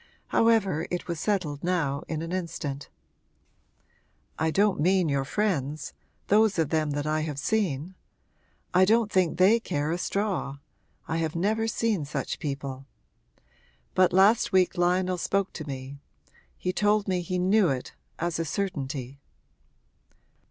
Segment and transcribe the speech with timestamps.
[0.29, 2.89] However, it was settled now in an instant.
[4.39, 5.93] 'I don't mean your friends
[6.25, 7.93] those of them that I have seen.
[8.73, 10.57] I don't think they care a straw
[11.07, 12.87] I have never seen such people.
[13.93, 15.99] But last week Lionel spoke to me
[16.57, 19.19] he told me he knew it, as a certainty.'